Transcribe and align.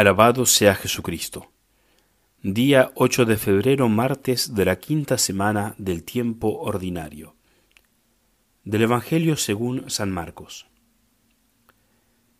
Alabado 0.00 0.46
sea 0.46 0.74
Jesucristo. 0.74 1.52
Día 2.42 2.90
8 2.94 3.26
de 3.26 3.36
febrero, 3.36 3.86
martes 3.90 4.54
de 4.54 4.64
la 4.64 4.78
quinta 4.78 5.18
semana 5.18 5.74
del 5.76 6.04
tiempo 6.04 6.58
ordinario. 6.60 7.36
Del 8.64 8.80
Evangelio 8.80 9.36
según 9.36 9.90
San 9.90 10.10
Marcos. 10.10 10.68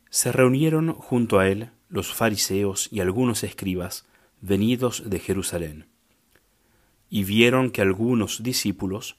Se 0.09 0.33
reunieron 0.33 0.95
junto 0.95 1.38
a 1.38 1.49
él 1.49 1.69
los 1.91 2.15
fariseos 2.15 2.88
y 2.91 3.01
algunos 3.01 3.45
escribas 3.45 4.06
venidos 4.40 5.11
de 5.11 5.19
Jerusalén, 5.19 5.87
y 7.11 7.24
vieron 7.24 7.72
que 7.72 7.83
algunos 7.83 8.42
discípulos 8.42 9.19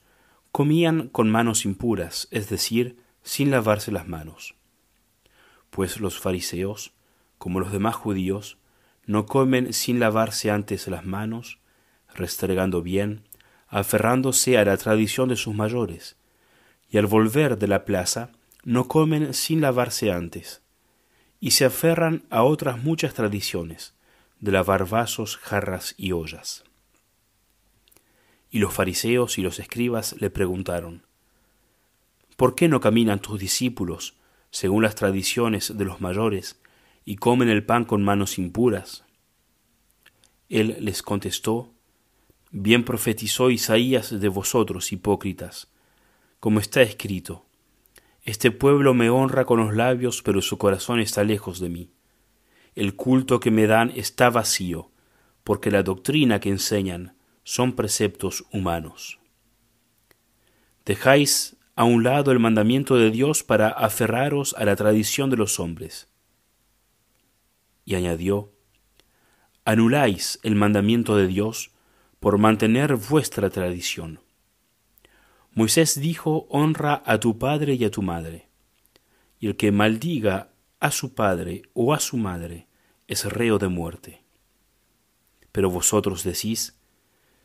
comían 0.51 1.09
con 1.09 1.29
manos 1.29 1.63
impuras, 1.63 2.27
es 2.31 2.49
decir, 2.49 2.97
sin 3.21 3.51
lavarse 3.51 3.91
las 3.91 4.07
manos. 4.07 4.55
Pues 5.69 5.99
los 5.99 6.19
fariseos 6.19 6.95
como 7.41 7.59
los 7.59 7.71
demás 7.71 7.95
judíos, 7.95 8.59
no 9.07 9.25
comen 9.25 9.73
sin 9.73 9.99
lavarse 9.99 10.51
antes 10.51 10.87
las 10.87 11.07
manos, 11.07 11.57
restregando 12.13 12.83
bien, 12.83 13.23
aferrándose 13.67 14.59
a 14.59 14.63
la 14.63 14.77
tradición 14.77 15.27
de 15.27 15.35
sus 15.35 15.55
mayores, 15.55 16.17
y 16.87 16.99
al 16.99 17.07
volver 17.07 17.57
de 17.57 17.67
la 17.67 17.83
plaza 17.83 18.29
no 18.63 18.87
comen 18.87 19.33
sin 19.33 19.59
lavarse 19.59 20.11
antes, 20.11 20.61
y 21.39 21.49
se 21.51 21.65
aferran 21.65 22.25
a 22.29 22.43
otras 22.43 22.83
muchas 22.83 23.15
tradiciones, 23.15 23.95
de 24.39 24.51
lavar 24.51 24.87
vasos, 24.87 25.37
jarras 25.37 25.95
y 25.97 26.11
ollas. 26.11 26.63
Y 28.51 28.59
los 28.59 28.71
fariseos 28.71 29.39
y 29.39 29.41
los 29.41 29.57
escribas 29.57 30.15
le 30.19 30.29
preguntaron, 30.29 31.07
¿Por 32.37 32.53
qué 32.53 32.67
no 32.67 32.79
caminan 32.79 33.19
tus 33.19 33.39
discípulos 33.39 34.13
según 34.51 34.83
las 34.83 34.93
tradiciones 34.93 35.75
de 35.75 35.85
los 35.85 36.01
mayores, 36.01 36.61
y 37.05 37.15
comen 37.15 37.49
el 37.49 37.65
pan 37.65 37.85
con 37.85 38.03
manos 38.03 38.37
impuras. 38.37 39.05
Él 40.49 40.77
les 40.79 41.01
contestó, 41.01 41.73
Bien 42.53 42.83
profetizó 42.83 43.49
Isaías 43.49 44.19
de 44.19 44.27
vosotros, 44.27 44.91
hipócritas, 44.91 45.71
como 46.41 46.59
está 46.59 46.81
escrito, 46.81 47.45
Este 48.23 48.51
pueblo 48.51 48.93
me 48.93 49.09
honra 49.09 49.45
con 49.45 49.59
los 49.59 49.73
labios, 49.73 50.21
pero 50.21 50.41
su 50.41 50.57
corazón 50.57 50.99
está 50.99 51.23
lejos 51.23 51.59
de 51.59 51.69
mí. 51.69 51.91
El 52.75 52.95
culto 52.95 53.39
que 53.39 53.51
me 53.51 53.67
dan 53.67 53.91
está 53.95 54.29
vacío, 54.29 54.91
porque 55.45 55.71
la 55.71 55.83
doctrina 55.83 56.39
que 56.39 56.49
enseñan 56.49 57.15
son 57.43 57.73
preceptos 57.73 58.43
humanos. 58.51 59.19
Dejáis 60.85 61.55
a 61.75 61.85
un 61.85 62.03
lado 62.03 62.31
el 62.31 62.39
mandamiento 62.39 62.95
de 62.97 63.11
Dios 63.11 63.43
para 63.43 63.69
aferraros 63.69 64.53
a 64.57 64.65
la 64.65 64.75
tradición 64.75 65.29
de 65.29 65.37
los 65.37 65.59
hombres 65.59 66.10
y 67.85 67.95
añadió, 67.95 68.51
Anuláis 69.65 70.39
el 70.43 70.55
mandamiento 70.55 71.15
de 71.15 71.27
Dios 71.27 71.71
por 72.19 72.37
mantener 72.37 72.95
vuestra 72.95 73.49
tradición. 73.49 74.19
Moisés 75.53 75.99
dijo, 75.99 76.47
Honra 76.49 77.03
a 77.05 77.19
tu 77.19 77.37
padre 77.37 77.75
y 77.75 77.83
a 77.83 77.91
tu 77.91 78.01
madre, 78.01 78.47
y 79.39 79.47
el 79.47 79.55
que 79.57 79.71
maldiga 79.71 80.49
a 80.79 80.91
su 80.91 81.13
padre 81.13 81.63
o 81.73 81.93
a 81.93 81.99
su 81.99 82.17
madre 82.17 82.67
es 83.07 83.25
reo 83.25 83.59
de 83.59 83.67
muerte. 83.67 84.23
Pero 85.51 85.69
vosotros 85.69 86.23
decís, 86.23 86.79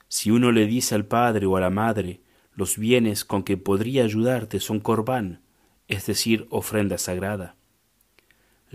si 0.08 0.30
uno 0.30 0.52
le 0.52 0.66
dice 0.66 0.94
al 0.94 1.06
padre 1.06 1.46
o 1.46 1.56
a 1.56 1.60
la 1.60 1.70
madre, 1.70 2.20
los 2.54 2.78
bienes 2.78 3.24
con 3.24 3.42
que 3.42 3.56
podría 3.56 4.04
ayudarte 4.04 4.60
son 4.60 4.80
corbán, 4.80 5.42
es 5.88 6.06
decir, 6.06 6.46
ofrenda 6.50 6.98
sagrada, 6.98 7.56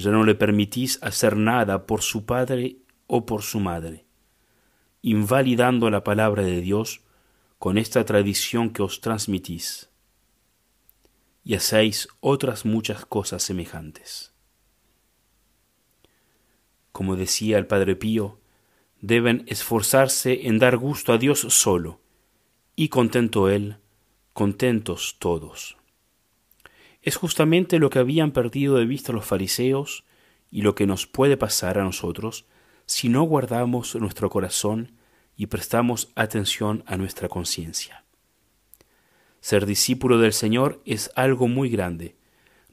ya 0.01 0.11
no 0.11 0.23
le 0.23 0.35
permitís 0.35 1.01
hacer 1.01 1.35
nada 1.37 1.85
por 1.85 2.01
su 2.01 2.25
padre 2.25 2.77
o 3.07 3.25
por 3.25 3.41
su 3.41 3.59
madre, 3.59 4.05
invalidando 5.01 5.89
la 5.89 6.03
palabra 6.03 6.43
de 6.43 6.61
Dios 6.61 7.01
con 7.59 7.77
esta 7.77 8.05
tradición 8.05 8.71
que 8.71 8.83
os 8.83 9.01
transmitís, 9.01 9.89
y 11.43 11.55
hacéis 11.55 12.07
otras 12.19 12.65
muchas 12.65 13.05
cosas 13.05 13.43
semejantes. 13.43 14.33
Como 16.91 17.15
decía 17.15 17.57
el 17.57 17.67
Padre 17.67 17.95
Pío, 17.95 18.39
deben 18.99 19.43
esforzarse 19.47 20.47
en 20.47 20.59
dar 20.59 20.77
gusto 20.77 21.13
a 21.13 21.17
Dios 21.17 21.39
solo, 21.39 21.99
y 22.75 22.89
contento 22.89 23.49
Él, 23.49 23.77
contentos 24.33 25.17
todos 25.19 25.80
es 27.01 27.15
justamente 27.15 27.79
lo 27.79 27.89
que 27.89 27.99
habían 27.99 28.31
perdido 28.31 28.75
de 28.75 28.85
vista 28.85 29.13
los 29.13 29.25
fariseos 29.25 30.03
y 30.51 30.61
lo 30.61 30.75
que 30.75 30.85
nos 30.85 31.07
puede 31.07 31.37
pasar 31.37 31.79
a 31.79 31.83
nosotros 31.83 32.45
si 32.85 33.09
no 33.09 33.23
guardamos 33.23 33.95
nuestro 33.95 34.29
corazón 34.29 34.91
y 35.35 35.47
prestamos 35.47 36.11
atención 36.15 36.83
a 36.85 36.97
nuestra 36.97 37.29
conciencia. 37.29 38.03
Ser 39.39 39.65
discípulo 39.65 40.19
del 40.19 40.33
Señor 40.33 40.81
es 40.85 41.09
algo 41.15 41.47
muy 41.47 41.69
grande. 41.69 42.15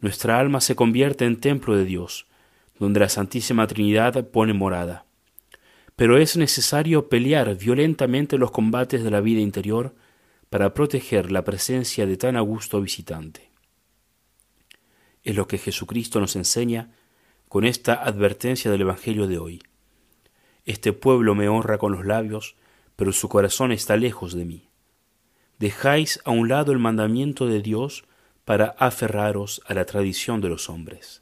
Nuestra 0.00 0.38
alma 0.38 0.60
se 0.60 0.76
convierte 0.76 1.24
en 1.24 1.40
templo 1.40 1.76
de 1.76 1.84
Dios, 1.84 2.26
donde 2.78 3.00
la 3.00 3.08
Santísima 3.08 3.66
Trinidad 3.66 4.28
pone 4.28 4.52
morada. 4.52 5.06
Pero 5.96 6.18
es 6.18 6.36
necesario 6.36 7.08
pelear 7.08 7.56
violentamente 7.56 8.36
los 8.36 8.50
combates 8.50 9.02
de 9.02 9.10
la 9.10 9.20
vida 9.20 9.40
interior 9.40 9.94
para 10.50 10.74
proteger 10.74 11.32
la 11.32 11.44
presencia 11.44 12.06
de 12.06 12.16
tan 12.16 12.36
augusto 12.36 12.80
visitante. 12.80 13.47
Es 15.28 15.36
lo 15.36 15.46
que 15.46 15.58
Jesucristo 15.58 16.20
nos 16.20 16.36
enseña 16.36 16.90
con 17.50 17.66
esta 17.66 17.92
advertencia 17.92 18.70
del 18.70 18.80
Evangelio 18.80 19.26
de 19.26 19.36
hoy. 19.36 19.62
Este 20.64 20.94
pueblo 20.94 21.34
me 21.34 21.50
honra 21.50 21.76
con 21.76 21.92
los 21.92 22.06
labios, 22.06 22.56
pero 22.96 23.12
su 23.12 23.28
corazón 23.28 23.70
está 23.70 23.98
lejos 23.98 24.32
de 24.32 24.46
mí. 24.46 24.70
Dejáis 25.58 26.18
a 26.24 26.30
un 26.30 26.48
lado 26.48 26.72
el 26.72 26.78
mandamiento 26.78 27.46
de 27.46 27.60
Dios 27.60 28.04
para 28.46 28.68
aferraros 28.78 29.60
a 29.66 29.74
la 29.74 29.84
tradición 29.84 30.40
de 30.40 30.48
los 30.48 30.70
hombres. 30.70 31.20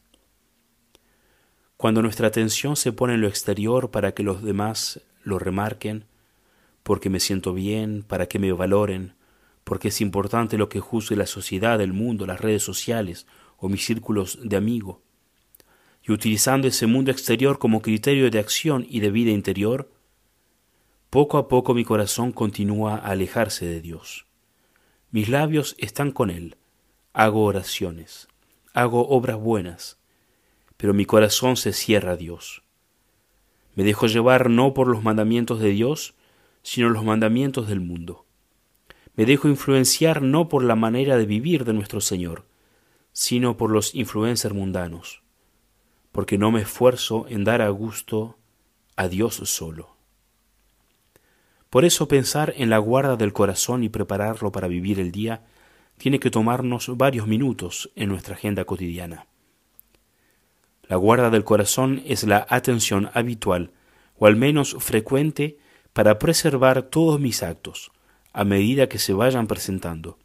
Cuando 1.77 2.01
nuestra 2.01 2.29
atención 2.29 2.77
se 2.77 2.93
pone 2.93 3.15
en 3.15 3.23
lo 3.23 3.27
exterior 3.27 3.91
para 3.91 4.13
que 4.13 4.23
los 4.23 4.41
demás 4.41 5.01
lo 5.25 5.41
remarquen, 5.41 6.05
porque 6.85 7.11
me 7.11 7.19
siento 7.19 7.55
bien, 7.55 8.05
para 8.05 8.27
que 8.27 8.39
me 8.39 8.53
valoren, 8.53 9.15
porque 9.65 9.89
es 9.89 10.01
importante 10.01 10.59
lo 10.59 10.69
que 10.69 10.79
juzgue 10.79 11.17
la 11.17 11.27
sociedad, 11.27 11.81
el 11.81 11.93
mundo, 11.93 12.25
las 12.25 12.41
redes 12.41 12.63
sociales 12.63 13.27
o 13.59 13.69
mis 13.69 13.85
círculos 13.85 14.39
de 14.43 14.57
amigo, 14.57 15.03
y 16.03 16.13
utilizando 16.13 16.69
ese 16.69 16.87
mundo 16.87 17.11
exterior 17.11 17.59
como 17.59 17.83
criterio 17.83 18.31
de 18.31 18.39
acción 18.39 18.87
y 18.89 19.01
de 19.01 19.11
vida 19.11 19.31
interior, 19.31 19.91
poco 21.11 21.39
a 21.39 21.49
poco 21.49 21.75
mi 21.75 21.85
corazón 21.85 22.33
continúa 22.33 22.97
a 22.97 23.11
alejarse 23.11 23.67
de 23.67 23.81
Dios. 23.81 24.27
Mis 25.11 25.29
labios 25.29 25.75
están 25.79 26.11
con 26.11 26.31
Él, 26.31 26.57
hago 27.13 27.45
oraciones, 27.45 28.29
hago 28.73 29.09
obras 29.09 29.39
buenas, 29.39 29.99
pero 30.77 30.93
mi 30.93 31.07
corazón 31.07 31.57
se 31.57 31.73
cierra 31.73 32.13
a 32.13 32.17
Dios. 32.17 32.63
Me 33.75 33.85
dejo 33.85 34.07
llevar 34.07 34.51
no 34.51 34.75
por 34.75 34.89
los 34.89 35.03
mandamientos 35.03 35.61
de 35.61 35.71
Dios, 35.71 36.15
sino 36.63 36.89
los 36.89 37.05
mandamientos 37.05 37.69
del 37.69 37.81
mundo. 37.81 38.27
Me 39.15 39.25
dejo 39.25 39.49
influenciar 39.49 40.21
no 40.23 40.49
por 40.49 40.63
la 40.63 40.77
manera 40.77 41.17
de 41.17 41.27
vivir 41.27 41.65
de 41.65 41.73
nuestro 41.73 42.01
Señor, 42.01 42.45
sino 43.19 43.57
por 43.57 43.71
los 43.71 43.95
influencers 43.95 44.55
mundanos, 44.55 45.23
porque 46.13 46.37
no 46.37 46.51
me 46.51 46.61
esfuerzo 46.61 47.25
en 47.31 47.45
dar 47.45 47.63
a 47.63 47.71
gusto 47.71 48.37
a 48.95 49.09
Dios 49.09 49.37
solo. 49.37 49.97
Por 51.71 51.87
eso 51.87 52.09
pensar 52.09 52.53
en 52.59 52.69
la 52.69 52.77
guarda 52.77 53.17
del 53.17 53.33
corazón 53.33 53.85
y 53.85 53.89
prepararlo 53.89 54.53
para 54.53 54.69
vivir 54.69 55.01
el 55.01 55.13
día 55.13 55.47
tiene 55.97 56.21
que 56.21 56.31
tomarnos 56.31 56.95
varios 56.99 57.27
minutos 57.27 57.91
en 57.97 58.11
nuestra 58.11 58.35
agenda 58.35 58.67
cotidiana. 58.67 59.27
La 60.87 60.97
guarda 60.97 61.31
del 61.31 61.43
corazón 61.43 62.03
es 62.05 62.25
la 62.25 62.47
atención 62.51 63.09
habitual, 63.15 63.71
o 64.19 64.27
al 64.27 64.37
menos 64.37 64.77
frecuente, 64.79 65.57
para 65.95 66.19
preservar 66.19 66.83
todos 66.83 67.19
mis 67.19 67.43
actos, 67.43 67.93
a 68.35 68.45
medida 68.45 68.91
que 68.91 68.99
se 68.99 69.15
vayan 69.15 69.47
presentando, 69.47 70.19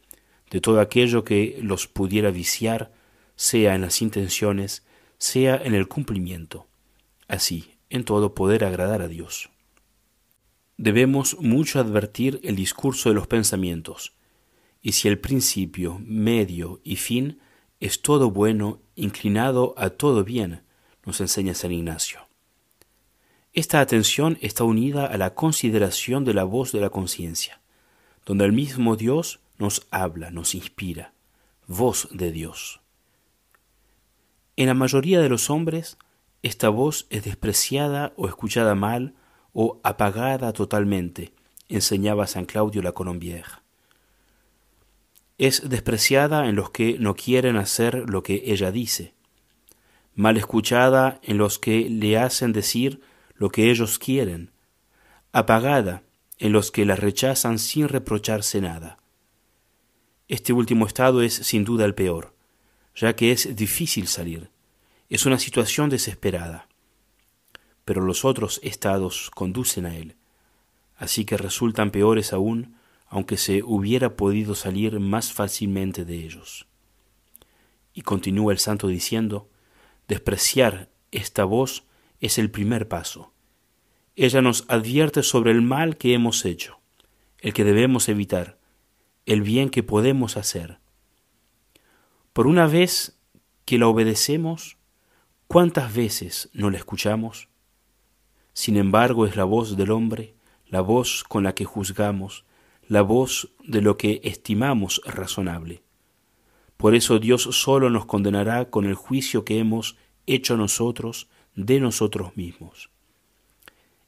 de 0.52 0.60
todo 0.60 0.80
aquello 0.80 1.24
que 1.24 1.58
los 1.62 1.88
pudiera 1.88 2.30
viciar, 2.30 2.92
sea 3.36 3.74
en 3.74 3.80
las 3.80 4.02
intenciones, 4.02 4.84
sea 5.16 5.56
en 5.56 5.74
el 5.74 5.88
cumplimiento. 5.88 6.66
Así, 7.26 7.72
en 7.88 8.04
todo 8.04 8.34
poder 8.34 8.62
agradar 8.62 9.00
a 9.00 9.08
Dios. 9.08 9.48
Debemos 10.76 11.38
mucho 11.40 11.80
advertir 11.80 12.38
el 12.44 12.54
discurso 12.54 13.08
de 13.08 13.14
los 13.14 13.26
pensamientos, 13.26 14.12
y 14.82 14.92
si 14.92 15.08
el 15.08 15.18
principio, 15.18 15.98
medio 16.04 16.82
y 16.84 16.96
fin 16.96 17.40
es 17.80 18.02
todo 18.02 18.30
bueno, 18.30 18.82
inclinado 18.94 19.74
a 19.78 19.88
todo 19.88 20.22
bien, 20.22 20.64
nos 21.06 21.22
enseña 21.22 21.54
San 21.54 21.72
Ignacio. 21.72 22.28
Esta 23.54 23.80
atención 23.80 24.36
está 24.42 24.64
unida 24.64 25.06
a 25.06 25.16
la 25.16 25.34
consideración 25.34 26.26
de 26.26 26.34
la 26.34 26.44
voz 26.44 26.72
de 26.72 26.80
la 26.80 26.90
conciencia, 26.90 27.62
donde 28.26 28.44
el 28.44 28.52
mismo 28.52 28.96
Dios 28.96 29.41
nos 29.58 29.86
habla, 29.90 30.30
nos 30.30 30.54
inspira, 30.54 31.12
voz 31.66 32.08
de 32.10 32.32
Dios. 32.32 32.80
En 34.56 34.66
la 34.66 34.74
mayoría 34.74 35.20
de 35.20 35.28
los 35.28 35.50
hombres, 35.50 35.96
esta 36.42 36.68
voz 36.68 37.06
es 37.10 37.24
despreciada 37.24 38.12
o 38.16 38.26
escuchada 38.26 38.74
mal 38.74 39.14
o 39.52 39.80
apagada 39.82 40.52
totalmente, 40.52 41.32
enseñaba 41.68 42.26
San 42.26 42.44
Claudio 42.44 42.82
la 42.82 42.92
Colombière. 42.92 43.62
Es 45.38 45.68
despreciada 45.68 46.48
en 46.48 46.56
los 46.56 46.70
que 46.70 46.98
no 46.98 47.14
quieren 47.14 47.56
hacer 47.56 48.08
lo 48.08 48.22
que 48.22 48.42
ella 48.46 48.70
dice, 48.70 49.14
mal 50.14 50.36
escuchada 50.36 51.20
en 51.22 51.38
los 51.38 51.58
que 51.58 51.88
le 51.88 52.18
hacen 52.18 52.52
decir 52.52 53.00
lo 53.34 53.50
que 53.50 53.70
ellos 53.70 53.98
quieren, 53.98 54.52
apagada 55.32 56.02
en 56.38 56.52
los 56.52 56.70
que 56.70 56.84
la 56.84 56.96
rechazan 56.96 57.58
sin 57.58 57.88
reprocharse 57.88 58.60
nada. 58.60 58.98
Este 60.32 60.54
último 60.54 60.86
estado 60.86 61.20
es 61.20 61.34
sin 61.34 61.62
duda 61.62 61.84
el 61.84 61.94
peor, 61.94 62.34
ya 62.96 63.14
que 63.14 63.32
es 63.32 63.54
difícil 63.54 64.06
salir, 64.06 64.48
es 65.10 65.26
una 65.26 65.38
situación 65.38 65.90
desesperada. 65.90 66.70
Pero 67.84 68.00
los 68.00 68.24
otros 68.24 68.58
estados 68.62 69.30
conducen 69.34 69.84
a 69.84 69.94
él, 69.94 70.16
así 70.96 71.26
que 71.26 71.36
resultan 71.36 71.90
peores 71.90 72.32
aún, 72.32 72.76
aunque 73.08 73.36
se 73.36 73.62
hubiera 73.62 74.16
podido 74.16 74.54
salir 74.54 75.00
más 75.00 75.34
fácilmente 75.34 76.06
de 76.06 76.24
ellos. 76.24 76.66
Y 77.92 78.00
continúa 78.00 78.54
el 78.54 78.58
santo 78.58 78.88
diciendo, 78.88 79.50
despreciar 80.08 80.88
esta 81.10 81.44
voz 81.44 81.84
es 82.20 82.38
el 82.38 82.50
primer 82.50 82.88
paso. 82.88 83.34
Ella 84.16 84.40
nos 84.40 84.64
advierte 84.68 85.24
sobre 85.24 85.50
el 85.50 85.60
mal 85.60 85.98
que 85.98 86.14
hemos 86.14 86.46
hecho, 86.46 86.80
el 87.38 87.52
que 87.52 87.64
debemos 87.64 88.08
evitar, 88.08 88.61
el 89.26 89.42
bien 89.42 89.70
que 89.70 89.82
podemos 89.82 90.36
hacer. 90.36 90.78
Por 92.32 92.46
una 92.46 92.66
vez 92.66 93.18
que 93.64 93.78
la 93.78 93.88
obedecemos, 93.88 94.78
¿cuántas 95.46 95.94
veces 95.94 96.50
no 96.52 96.70
la 96.70 96.78
escuchamos? 96.78 97.48
Sin 98.52 98.76
embargo, 98.76 99.26
es 99.26 99.36
la 99.36 99.44
voz 99.44 99.76
del 99.76 99.90
hombre, 99.90 100.34
la 100.66 100.80
voz 100.80 101.24
con 101.24 101.44
la 101.44 101.54
que 101.54 101.64
juzgamos, 101.64 102.44
la 102.88 103.02
voz 103.02 103.50
de 103.64 103.80
lo 103.80 103.96
que 103.96 104.20
estimamos 104.24 105.00
razonable. 105.04 105.82
Por 106.76 106.94
eso 106.94 107.18
Dios 107.18 107.42
solo 107.42 107.90
nos 107.90 108.06
condenará 108.06 108.70
con 108.70 108.86
el 108.86 108.94
juicio 108.94 109.44
que 109.44 109.58
hemos 109.58 109.96
hecho 110.26 110.56
nosotros 110.56 111.28
de 111.54 111.80
nosotros 111.80 112.36
mismos. 112.36 112.90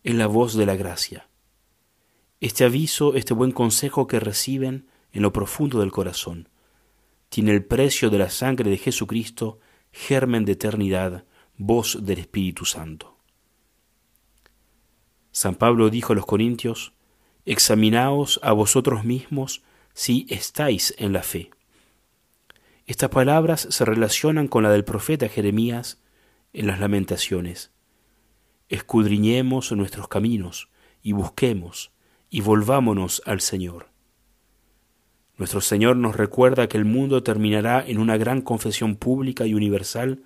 Es 0.03 0.15
la 0.15 0.27
voz 0.27 0.55
de 0.55 0.67
la 0.67 0.77
gracia. 0.77 1.29
Este 2.41 2.65
aviso, 2.65 3.15
este 3.15 3.33
buen 3.33 3.53
consejo 3.53 4.07
que 4.07 4.21
reciben 4.21 4.87
en 5.15 5.23
lo 5.23 5.33
profundo 5.33 5.81
del 5.81 5.93
corazón, 5.93 6.51
tiene 7.31 7.53
el 7.53 7.65
precio 7.65 8.11
de 8.11 8.19
la 8.19 8.31
sangre 8.31 8.69
de 8.69 8.77
Jesucristo, 8.77 9.59
germen 9.93 10.45
de 10.45 10.53
eternidad, 10.53 11.25
voz 11.57 11.99
del 12.05 12.19
Espíritu 12.19 12.65
Santo. 12.65 13.17
San 15.33 15.55
Pablo 15.55 15.89
dijo 15.89 16.13
a 16.13 16.17
los 16.17 16.27
Corintios, 16.27 16.93
Examinaos 17.47 18.41
a 18.43 18.53
vosotros 18.53 19.05
mismos 19.05 19.63
si 19.93 20.27
estáis 20.31 20.95
en 20.99 21.13
la 21.13 21.23
fe. 21.23 21.51
Estas 22.87 23.11
palabras 23.11 23.67
se 23.71 23.85
relacionan 23.85 24.49
con 24.49 24.63
la 24.63 24.71
del 24.71 24.85
profeta 24.85 25.29
Jeremías 25.29 26.03
en 26.53 26.67
las 26.67 26.81
lamentaciones. 26.81 27.73
Escudriñemos 28.69 29.73
nuestros 29.73 30.09
caminos 30.09 30.69
y 31.03 31.13
busquemos 31.13 31.93
y 32.31 32.41
volvámonos 32.41 33.23
al 33.27 33.41
Señor. 33.41 33.94
Nuestro 35.37 35.61
Señor 35.61 35.97
nos 35.97 36.17
recuerda 36.17 36.69
que 36.69 36.77
el 36.77 36.85
mundo 36.85 37.23
terminará 37.23 37.85
en 37.85 37.99
una 37.99 38.17
gran 38.17 38.41
confesión 38.41 38.97
pública 38.97 39.47
y 39.47 39.55
universal 39.55 40.23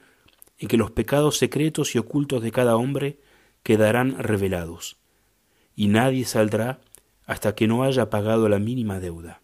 en 0.58 0.68
que 0.68 0.76
los 0.76 0.90
pecados 0.90 1.38
secretos 1.38 1.94
y 1.94 1.98
ocultos 1.98 2.42
de 2.42 2.52
cada 2.52 2.76
hombre 2.76 3.18
quedarán 3.62 4.18
revelados, 4.18 4.98
y 5.74 5.88
nadie 5.88 6.24
saldrá 6.24 6.80
hasta 7.26 7.54
que 7.54 7.66
no 7.66 7.84
haya 7.84 8.10
pagado 8.10 8.48
la 8.48 8.58
mínima 8.58 9.00
deuda. 9.00 9.40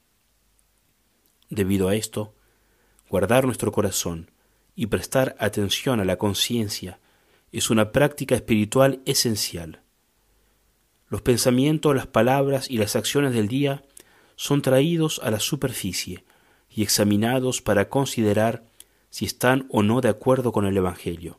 Debido 1.50 1.88
a 1.88 1.94
esto, 1.94 2.34
guardar 3.08 3.44
nuestro 3.44 3.72
corazón 3.72 4.30
y 4.74 4.86
prestar 4.86 5.36
atención 5.38 6.00
a 6.00 6.04
la 6.04 6.16
conciencia 6.16 6.98
es 7.52 7.70
una 7.70 7.92
práctica 7.92 8.34
espiritual 8.34 9.00
esencial. 9.06 9.82
Los 11.08 11.22
pensamientos, 11.22 11.94
las 11.94 12.08
palabras 12.08 12.68
y 12.68 12.78
las 12.78 12.96
acciones 12.96 13.32
del 13.32 13.46
día 13.46 13.84
son 14.36 14.62
traídos 14.62 15.20
a 15.22 15.30
la 15.30 15.40
superficie 15.40 16.24
y 16.68 16.82
examinados 16.82 17.62
para 17.62 17.88
considerar 17.88 18.64
si 19.10 19.24
están 19.24 19.66
o 19.70 19.82
no 19.82 20.00
de 20.00 20.08
acuerdo 20.08 20.52
con 20.52 20.66
el 20.66 20.76
Evangelio. 20.76 21.38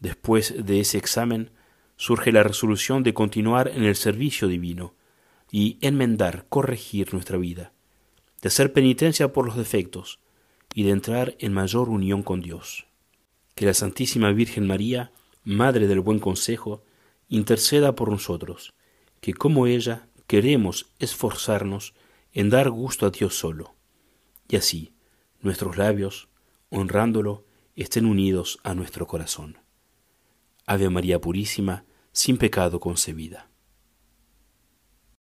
Después 0.00 0.54
de 0.66 0.80
ese 0.80 0.98
examen, 0.98 1.50
surge 1.96 2.32
la 2.32 2.42
resolución 2.42 3.02
de 3.02 3.14
continuar 3.14 3.68
en 3.68 3.84
el 3.84 3.94
servicio 3.94 4.48
divino 4.48 4.94
y 5.50 5.78
enmendar, 5.80 6.46
corregir 6.48 7.14
nuestra 7.14 7.38
vida, 7.38 7.72
de 8.42 8.48
hacer 8.48 8.72
penitencia 8.72 9.32
por 9.32 9.46
los 9.46 9.56
defectos 9.56 10.18
y 10.74 10.82
de 10.82 10.90
entrar 10.90 11.36
en 11.38 11.52
mayor 11.52 11.88
unión 11.88 12.22
con 12.22 12.40
Dios. 12.40 12.86
Que 13.54 13.66
la 13.66 13.74
Santísima 13.74 14.32
Virgen 14.32 14.66
María, 14.66 15.12
Madre 15.44 15.86
del 15.86 16.00
Buen 16.00 16.18
Consejo, 16.18 16.82
interceda 17.28 17.94
por 17.94 18.10
nosotros, 18.10 18.74
que 19.20 19.32
como 19.32 19.68
ella 19.68 20.08
queremos 20.26 20.90
esforzarnos 20.98 21.94
en 22.32 22.50
dar 22.50 22.70
gusto 22.70 23.06
a 23.06 23.10
Dios 23.10 23.34
solo, 23.36 23.74
y 24.48 24.56
así 24.56 24.94
nuestros 25.40 25.76
labios, 25.76 26.28
honrándolo, 26.70 27.44
estén 27.76 28.06
unidos 28.06 28.58
a 28.62 28.74
nuestro 28.74 29.06
corazón. 29.06 29.58
Ave 30.66 30.88
María 30.88 31.20
Purísima, 31.20 31.84
sin 32.12 32.38
pecado 32.38 32.80
concebida. 32.80 33.50